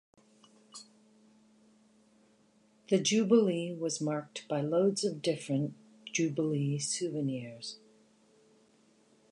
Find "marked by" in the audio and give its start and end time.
4.01-4.59